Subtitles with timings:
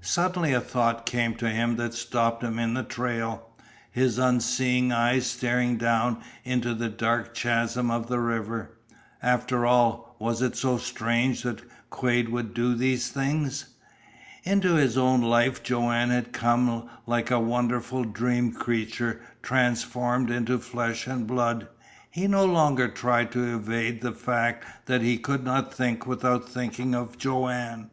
[0.00, 3.50] Suddenly a thought came to him that stopped him in the trail,
[3.90, 8.78] his unseeing eyes staring down into the dark chasm of the river.
[9.24, 13.70] After all, was it so strange that Quade would do these things?
[14.44, 21.08] Into his own life Joanne had come like a wonderful dream creature transformed into flesh
[21.08, 21.66] and blood.
[22.08, 26.94] He no longer tried to evade the fact that he could not think without thinking
[26.94, 27.90] of Joanne.